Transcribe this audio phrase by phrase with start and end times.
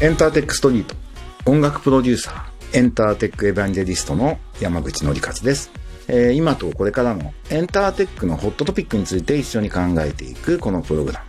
[0.00, 0.96] エンターテックストリート。
[1.44, 5.70] 音楽プロデューサーエンターテックエヴァンジェリストの山口紀一です、
[6.08, 11.26] えー今とこれからのエンターテックのホットトピックについて一緒に考えていくこのプログラム。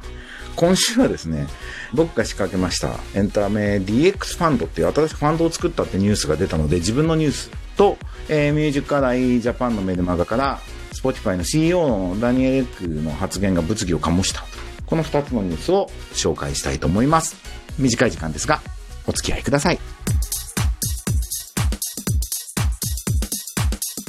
[0.56, 1.48] 今週はですね
[1.94, 7.98] 僕が仕掛けましたエンタメ DX ファンドっていう新しいファンドを作ったってニュースが出たので自分のニュースと、
[8.30, 10.60] えーミュージックアライジャパンのメルマガから
[11.04, 14.46] Spotify の CEO のダニエル・エックの発言が物議を醸した。
[14.86, 17.36] この2つのニュースを紹介したいと思います。
[17.78, 18.62] 短い時間ですが
[19.08, 19.80] お付き合いください。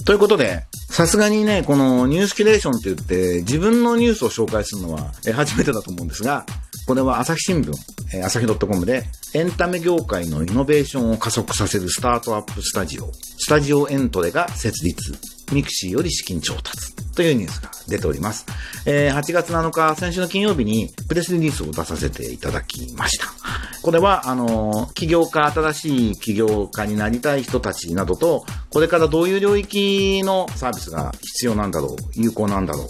[0.05, 6.47] ということで、さすがにね、このニュースキュレーションって言って、自分のニュースを紹介するのは初めてだと思うんですが、
[6.87, 7.73] これは朝日新聞、
[8.15, 15.15] え朝日 .com で、エンタメ業界のイノベーションを加速させるスタートアップスタジオ、 Studio ENTRE が設立、
[15.53, 18.47] mixi より資金調達というニュースが出ております。
[18.87, 23.27] えー8月7日、先週の金曜日にプレスリリースを出させていただきました。
[23.83, 32.87] これは、あの、起業家、新しい起業家になりたい人たちなどと、これからどういう領域のサービスが必要なんだろう、有効なんだろう、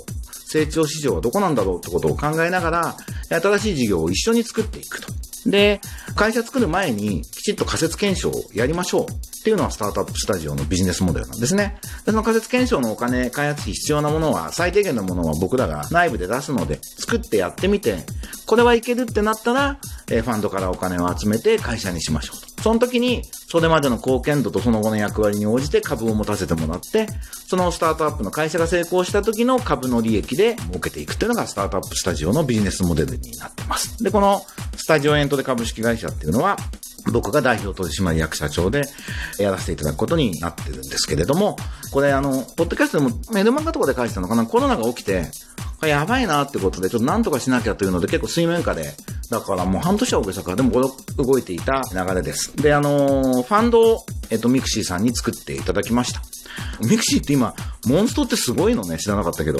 [0.46, 2.96] 成長市場はどこなんだろうってことを考えながら、
[3.28, 5.08] 新しい事業を一緒に作っていくと。
[5.46, 5.80] で、
[6.14, 11.78] 会社作る前にきちっと仮説検証をやりましょうっていうのはスタートアップスタジオのビジネスモデルなんですね。
[12.06, 18.04] でその仮説検証のお金、開発費必要なものは、最低限のものは僕らが内部で出すので、作ってやってみて、
[18.46, 19.78] これはいけるってなったら、
[20.10, 22.62] えーファンドからお金を集めて会社にしましょうと。
[22.62, 23.22] その時に、
[23.54, 27.06] それまでの貢献度とその後の役割に応じて株を持たせてもらって、
[27.46, 34.02] そのスタートアップの会社が成功した時の株の利益で儲けていくっていうのがスタートアップスタジオのビジネスモデルになってます。
[34.02, 34.44] で、この
[34.76, 36.56] スタジオエントで株式会社っていうのは、
[37.12, 38.82] 僕が代表取締役社長で
[39.38, 41.54] やらせていただくことになってるんですけれども、
[41.92, 45.30] これあの、ポッドキャストでもメルマガとかで書いてたのかな、コロナが起きて、
[45.86, 48.94] やばいなってことで、ちょっとなんとかしなきゃというので結構水面下で、
[49.34, 50.70] だからもう半年は大げさか、でも
[51.16, 52.56] 動いていた流れです。
[52.56, 56.22] で、あのーファンドを、えっと、 mixi さんに作っていただきました。
[56.80, 57.52] mixi って今、
[57.86, 59.58] モンストってすごいのね、知らなかったけど、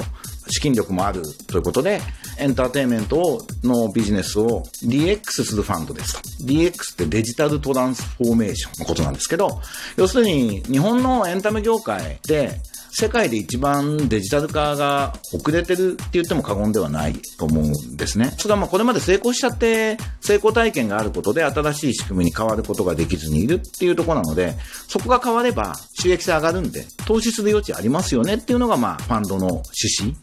[0.49, 1.99] 資金力もあるということで、
[2.37, 6.45] エンターテインメントをのビジネスを DX するファンドですと。
[6.45, 9.59] DX ってデジタルトランスフォーメーションのことなんですけど、
[9.97, 12.61] 要するに日本のエンタメ業界で、
[12.97, 18.33] 世界で一番デジタル化が遅れてるって言っても過言ではないと思うんですね。
[18.37, 24.55] それはまあこれまで成功しちゃって、成功体験があることで新しい仕組みに変わることができずにいるっていうところなので、
[24.87, 29.63] そこが変われば収益性上がるんで、投資する余地ありますよねっていうのがまあファンドの趣
[30.01, 30.13] 旨。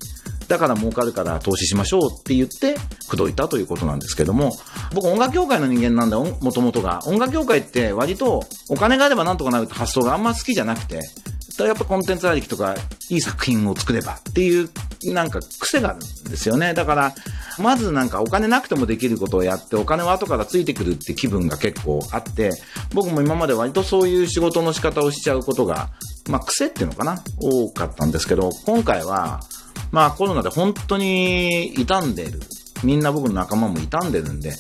[0.48, 4.56] だから儲かるから投資しましょうって言って、口説いたということなんですけども、
[4.94, 7.00] 僕音楽業界の人間なんで、もともとが。
[7.04, 11.00] 音楽業界って割とお金があればなんとかなるって発想があんま好きじゃなくて、
[11.64, 12.74] やっぱコンテンツありきとか、
[13.08, 14.70] いい作品を作ればっていう、
[15.12, 16.00] なんか癖があるん
[16.30, 16.74] ですよね。
[16.74, 17.14] だから、
[17.58, 22.52] まずなんかお金なくてもできることをやって、お金は後からついてくるって気分が結構あって、
[22.94, 25.90] 僕も今まで割とそういう仕事の仕方をしちゃうことが、
[26.28, 27.22] まあ癖っていうのかな？
[27.40, 29.40] 多かったんですけど、今回は、
[29.90, 32.40] まあコロナで本当に傷んでる。
[32.84, 34.54] みんな僕の仲間も傷んでるんで、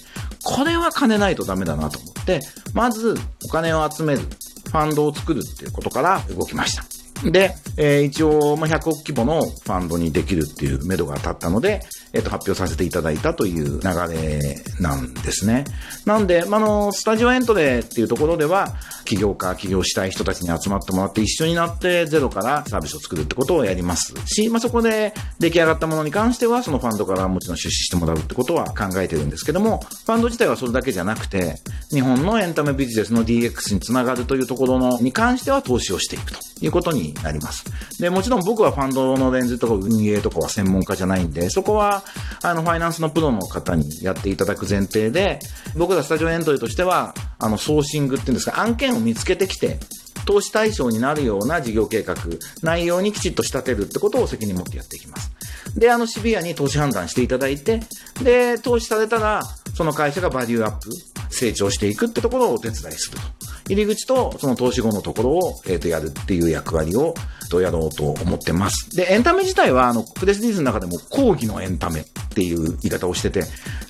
[0.44, 2.40] これは金ないとダメだなと思って、
[2.74, 4.20] まずお金を集める。
[4.64, 6.84] ファンドを作るっていうことから動きました。
[7.30, 11.80] で、えー一応、まあ、100億規模のファンドにできるっていう目処が立ったので、
[12.12, 15.64] えっ、と、発表させていただいたという流れなんですね。
[16.04, 18.74] なんで、まあ、あの、スタジオエントレーっていうところでは、
[19.04, 31.56] 起業家、起業したい人たちに集まってもらって一緒になってゼロからサービスを作るってことをやりますし、まあ、そこで出来上がったものに関しては、そのファンドからもちろん出資してもらうってことは考えてるんですけども、ファンド自体はそれだけじゃなくて、
[31.90, 37.61] 日本のエンタメビジネスの DX につながるというところのに関しては投資をしていくということになります。
[37.98, 42.02] で、もちろん僕はファンドのレンズとか運営とかは専門家じゃないんで、そこは、
[42.42, 45.38] あの、ファイナンスのプロの方にやっていただく前提で、
[45.76, 49.78] 僕らスタジオエントリーとしては、あの、ソーシングっていうんですか、案件を見つけてきて、
[50.24, 52.16] 投資対象になるような事業計画、
[52.62, 55.32] 内容にきちっと仕立てるってことを責任持ってやっていきます。
[55.76, 57.80] で、あの、シビアに投資判断していただいて、
[58.22, 59.42] で、投資されたら、
[59.74, 60.90] その会社がバリューアップ、
[61.30, 63.22] 成長していくってところをお手伝いすると。
[63.68, 67.14] 入り口とその投資後のところを、えっ、と、やるっていう役割を、
[67.52, 68.96] とやろうと思ってます。
[68.96, 73.44] で、エンタメ自体は、あの、プレスリリーズの中でも講義のエンタメっていう言い方をしてて、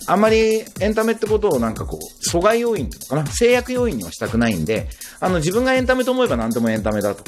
[0.08, 4.88] あんまりエンタメってことをなんかこう、阻害要因とかな、制約要因にはしたくないんで、
[5.20, 7.22] あの、自分がエンタメと思えば何でもエンタメだと。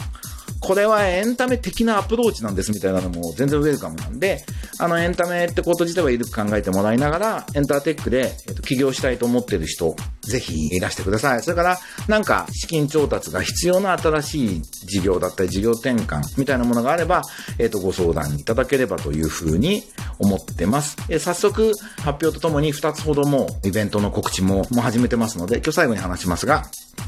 [0.64, 4.44] これはエンタメ的なアプローチなんですみたいなのも全然ウェルカムなんで、
[4.78, 11.42] あのエンタメってこと自体は緩く考えてもらいながら、エンターテックで、えっと、起業したいと思ってる人ぜひいらしてください。
[11.42, 11.78] それから、
[12.08, 17.22] なんか資金調達が必要な新しい事業だったり事業転換みたいなものがあれば、
[17.58, 19.82] えっ、と、ご相談いただければというふうに
[20.18, 20.96] 思ってます。
[21.10, 26.64] え、早速、発表とともに2つほどもイベントの告知ももう始めてますので、今日最後に話しますが、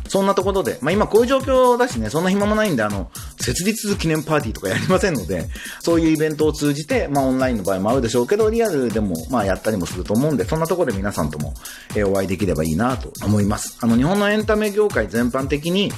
[0.09, 3.11] そんなところで、まあ今こういう状況だしね、そんな暇もないんで、あの、
[3.41, 5.49] 設立記念パーティーとかやりませんので、
[5.81, 11.55] そういうイベントを通じて、まあオンラインの場合もあるでしょうけど、リアルでもまあやったりもすると思うんで、そんなところで皆さんとも、
[11.95, 13.79] えお会いできればいいなと思います。
[13.81, 15.93] あの、日本のエンタメ業界全般的に、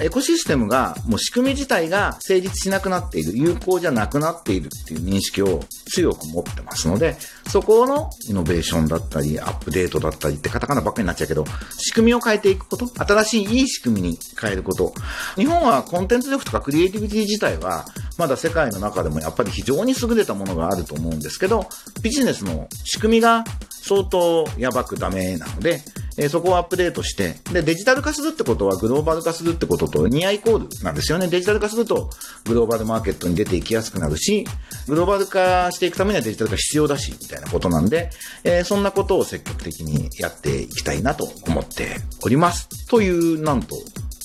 [0.00, 7.16] エコシステムが、もう仕組み自体が成立しなくなっている、有効じゃなくなっているっていう認識を強く持ってますので、
[7.48, 11.44] そこのイノベーションだったり、アップデートだったりってカタカナばっかりになっちゃうけど、
[11.78, 14.94] 仕組みを変えていくこと、新しいいい仕組みに変えること。
[15.36, 17.84] 日本はコンテンツ力とかクリエイティビティ自体は、
[18.16, 21.66] まだ世界の中でもやっぱり非常に優れたものがあると思うんですけど、
[22.02, 25.82] ビジネスの仕組みが相当やばくダメなので、
[26.18, 31.28] えー、そこをアップデートして、で、デジタル化するってことはグローバル化するってこととニアイコールなんですよね。
[31.28, 32.10] デジタル化すると
[32.44, 34.46] グローバルマーケットに出ていきやすくなるし、
[34.88, 38.10] グローバル化していくためにはデジタル化必要だし、みたいなことなんで、
[38.44, 42.68] えー、そんなことを積極的にやっていきたいなと思っております。
[42.88, 43.76] という、なんと、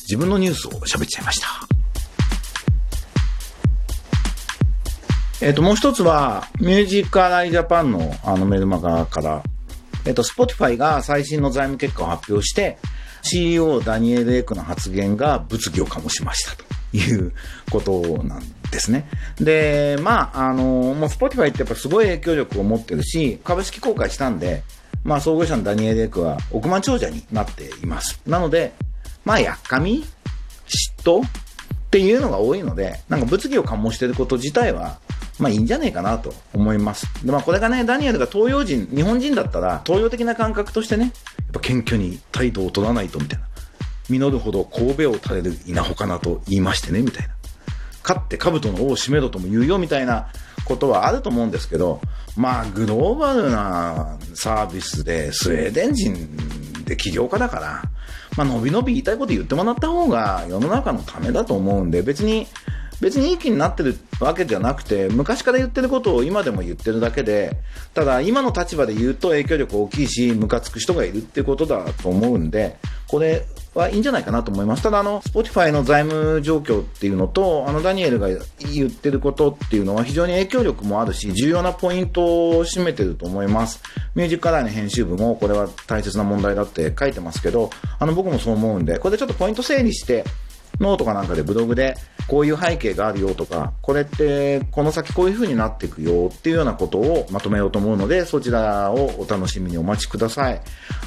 [0.02, 1.48] 自分のニュースを喋っちゃいました。
[5.40, 9.44] えっ、ー、と、もう一つは、ミュージカライジャパンのあのメルマガから
[10.08, 12.78] えっと、Spotify が最新の財務結果を発表して、
[13.24, 16.64] CEO ダニエル・エクの発言が物議を醸しましたと
[16.94, 17.34] いう
[17.70, 19.10] ことなんですね。
[19.38, 24.64] で、まあ、あの、もう Spotify ってやっぱすごい影響力を持ってるし、株式公開したんで、
[25.04, 28.22] まあ、創業者のダニエル・エクは億万長者になっています。
[28.26, 28.74] なので、
[29.26, 30.06] まあ、やっかみ？
[31.04, 31.26] 嫉妬？
[31.26, 31.30] っ
[31.90, 35.00] ていうのが多いので、なんか物議を醸してること自体は、
[35.40, 37.08] まあいいんじゃねえかなと思います。
[37.24, 41.12] で、まあこれがね、ダニエルが東洋人、日本人だったら、東洋的な感覚としてね、やっ
[41.54, 43.46] ぱ謙虚に態度を取らないとみたいな。
[44.10, 47.34] 実るほど神戸を垂れる稲穂かなと言いましてね、みたいな。
[48.02, 50.30] 勝って兜の尾を締めろとも言うよ、みたいな
[50.66, 52.02] ことはあると思うんですけど、
[52.36, 56.38] まあグローバルなサービスで、スウェーデン人
[56.86, 57.84] で起業家だから、
[58.38, 62.48] まあ伸び伸び言いたいこと言ってもらった方が世の中のためだと思うんで、別に、
[63.02, 67.58] 別にいい気になってるわけじゃなくて、昔から言ってることを今でも言ってるだけで、
[67.94, 72.78] ただ今の立場で言うと影響力大きいし、ムカつく人がいるってことだと思うんで、
[73.08, 73.46] これ
[73.76, 74.84] はいいんじゃないかなと思います。
[74.84, 83.82] ただあの、Spotify の財務状況っていうのと、あのダニエルが言ってることっていうのは非常に影響力もあるし、重要なポイントを占めてると思います。
[84.16, 90.26] ミュージック課題の編集部もこれは大切な問題だって書いてますけど、あの僕もそう思うんで、これでちょっとポイント整理して、
[90.80, 91.96] ノートかなんかでブログで
[92.28, 100.62] こういう背景があるよとか、これってこの先こういう風になっていくよっていうようなことをまとめようと思うので、そちらをお楽しみにお待ちください。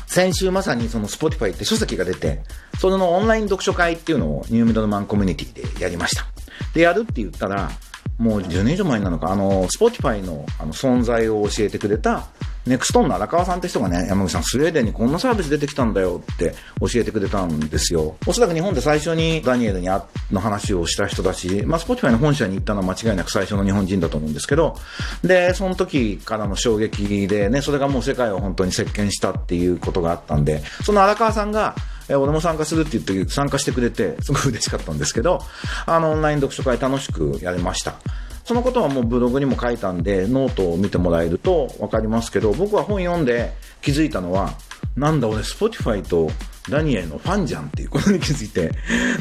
[0.07, 2.43] 先週まさにその Spotify って書籍が出て、
[2.79, 6.27] それのオンライン読書会っていうのをニューミドルマンコミュニティでやりました。
[6.75, 7.71] で、やるって言ったら、
[8.19, 12.27] もう10年以上前なのか、あの、Spotify のあの存在を教えてくれた、
[12.67, 18.17] ネクストンの荒川さんって人がね、山口さん、スウェーデンにこんなサービス出てきたんだよって教えてくれたんですよ。
[18.27, 24.77] おそらく日本で最初にダニエルにあの話をした人だし、まあ、 Spotify の本社に行ったのは間違いなく最初の日本人だと思うんですけど、
[25.23, 31.75] で、その時からの衝撃でね、それがもう世界を本当に席巻したっていうことがあったんで、その荒川さんが、
[32.09, 35.41] え俺も参加するって言って参加してくれて、すごい嬉しかったんですけど、
[35.87, 37.95] あの、オンライン読書会楽しくやりました。
[38.45, 44.55] そのことはもうブログにも書いたんで、ノートを見てもらえると分かりますけど、僕は本読んで気づいたのは、
[44.97, 46.31] なんだ俺、 Spotify と
[46.69, 48.73] ダニエルのファンじゃんっていうことに気づいて、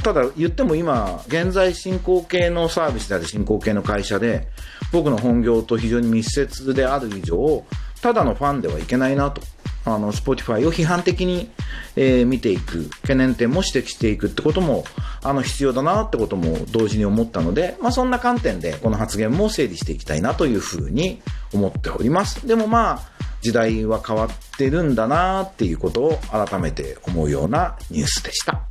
[0.04, 4.48] ただ言っても今、現在進行形のサービスである進行形の会社で、
[4.92, 7.64] 僕の本業と非常に密接である以上、
[8.02, 9.42] ただのファンではいけないなと。
[9.86, 11.50] あの、 Spotify を批判的に、
[11.96, 14.84] えー、見ていく、懸念点も指摘していくってことも、
[15.24, 21.22] あの、必要だなってことも同時に思ったので、まあ、そんな観点で、この発言も整理していきたいなというふうに
[21.54, 22.46] 思っております。
[22.46, 28.62] でもまあ、時代は変わってるんだなっていうことを改めて思うようなニュースでした。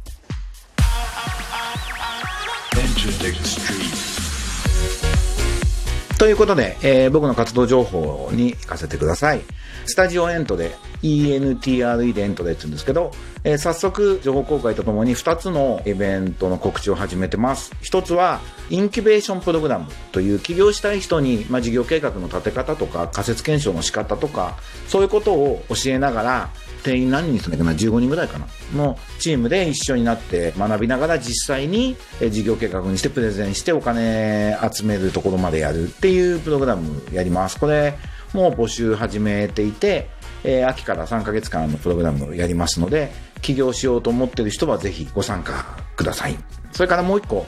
[6.19, 9.41] ということで、えー、僕の活動情報に行かせてください。
[9.87, 13.13] スタジオエントで、ENTRE でエントでって言うんですけど、
[13.45, 17.73] えー、早速情報公開とともに2つのイベントの告知を始めてます。
[17.83, 24.57] 1つは、インキュベーションプログラムという起業したい人に、まあ、事業計画の立て方とか仮説検証の仕方とか、
[24.89, 26.51] そういうことを教えながら、
[26.83, 31.97] 定員何人するんだっけな、15人ぐらいかな、のチームで一緒になって学びながら実際に
[32.31, 37.59] 事業計画にしてプレゼンしてお金集めるところまでやるっていうプログラムやります。
[37.59, 37.99] これ、
[38.33, 40.09] もう募集始めていて、
[40.45, 43.11] えー、秋から3ヶ月間のプログラムをやりますので、
[43.43, 45.65] 起業しようと思ってる人はぜひご参加
[45.97, 46.37] ください。
[46.73, 47.47] それからもう一個、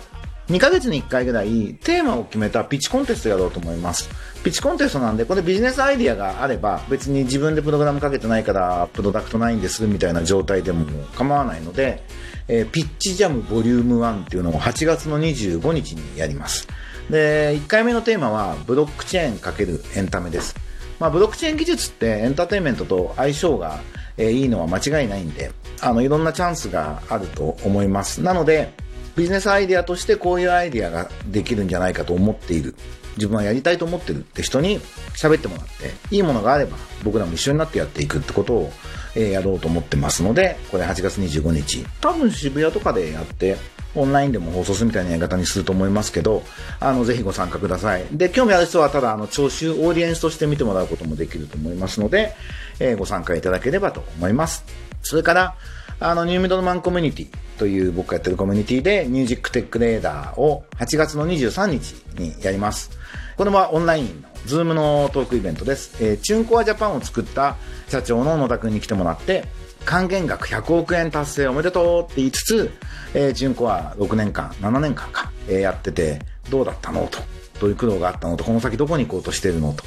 [0.48, 4.08] 2ヶ月に1回ぐらいテーマを決めたピッチコンテストやろうと思います。
[4.42, 12.02] ピッチコンテストなんで、これビジネスアイディアがあれば、別に自分でプログラムかけてないから、プロダクトないんですみたいな状態でも構わないので、
[12.48, 16.66] えーピッチジャムボリューム1っていうのを8月の25日にやります。
[17.10, 20.69] で、1回目のテーマは、ブロックチェーン×エンタメです。
[21.00, 23.80] まあ、ブロックチェーン技術ってエンターテインメントと相性が、
[24.18, 28.20] えいいのは間違いないんで、あの、いろんなチャンスがあると思います。
[28.20, 28.74] なので、
[29.16, 32.74] ビジネスアイデアとしてこういうアイデアができるんじゃないかと思っている。
[33.16, 34.78] 自分はやりたいと思ってるって人に
[35.14, 38.72] 喋ってもらって、いいものがあれば僕らも一緒になってやっていくってことを、
[39.16, 41.84] えやろうと思ってますので、これ8月25日。
[42.00, 43.56] 多分渋谷とかでやって、
[43.94, 46.42] オンラインでも放送するみたいなやり方にすると思いますけど、
[46.78, 48.04] あの、ぜひご参加ください。
[48.12, 52.34] で、興味ある人はただ、あの、聴衆、オーディエンスとして見てもらうこともできると思いますので、
[52.78, 54.64] えーご参加いただければと思います。
[55.02, 55.54] それから、
[55.98, 57.28] あの、ニューミドルマンコミュニティ
[57.58, 62.90] という僕がやってるコミュニティで、ミュージックテックレーダーを8月の23日にやります。
[63.36, 65.96] これはオンラインの、 Zoom のトークイベントです。
[66.00, 67.56] えー TuneCore Japan を作った
[67.88, 69.44] 社長の野田くんに来てもらって、
[69.84, 72.70] 還元額100億円達成おめでとうって言いつつ、
[73.14, 76.20] えー、 TuneCore 6年間、7年間か、えーやってて、
[76.50, 77.18] どうだったのと。
[77.60, 79.84] どういう苦労があったのと、この先どこに行こうとしてるのと。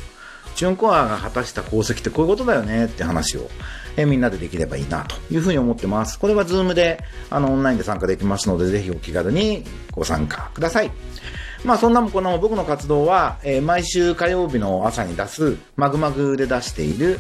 [0.55, 3.49] TuneCore が果たした功績ってこういうことだよねって話を、
[3.97, 6.19] えみんなでできればいいなというふうに思ってます。
[6.19, 10.91] これは Zoom で、あの、オンラインで参加できますので、ぜひお気軽にご参加ください。
[11.63, 17.19] まあそんなもこの僕の活動は、えー毎週火曜日の朝に出す、マグマグで出している、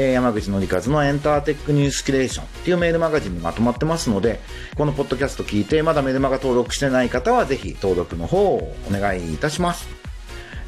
[0.00, 4.38] えー山口のりかずのエンターテックニュースキュレーションっていうメールマガジンにまとまってますので、
[4.76, 9.88] このポッドキャスト聞いてまだメルマガ登録してない方はぜひ登録の方をお願いいたします。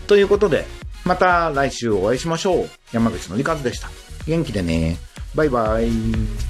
[0.09, 0.65] ということで、
[1.05, 2.71] また来週お会いしましょう。
[2.91, 3.89] 山口のりかずでした。
[4.27, 4.97] 元気でね。
[5.37, 6.50] バイバイ。